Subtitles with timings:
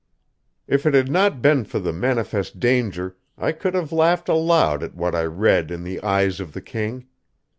[0.67, 4.95] If it had not been for the manifest danger, I could have laughed aloud at
[4.95, 7.05] what I read in the eyes of the king.